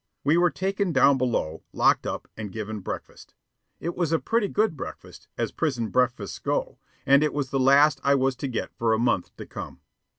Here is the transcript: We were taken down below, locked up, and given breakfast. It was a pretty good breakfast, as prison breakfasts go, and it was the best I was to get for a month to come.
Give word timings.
We 0.23 0.35
were 0.35 0.49
taken 0.49 0.91
down 0.91 1.19
below, 1.19 1.61
locked 1.73 2.07
up, 2.07 2.27
and 2.35 2.51
given 2.51 2.79
breakfast. 2.79 3.35
It 3.79 3.95
was 3.95 4.11
a 4.11 4.17
pretty 4.17 4.47
good 4.47 4.75
breakfast, 4.75 5.27
as 5.37 5.51
prison 5.51 5.89
breakfasts 5.89 6.39
go, 6.39 6.79
and 7.05 7.21
it 7.23 7.33
was 7.35 7.51
the 7.51 7.59
best 7.59 8.01
I 8.03 8.15
was 8.15 8.35
to 8.37 8.47
get 8.47 8.73
for 8.73 8.93
a 8.93 8.97
month 8.97 9.35
to 9.37 9.45
come. 9.45 9.81